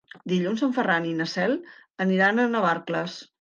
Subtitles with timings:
[0.31, 1.53] Dilluns en Ferran i na Cel
[2.07, 3.21] aniran a Navarcles.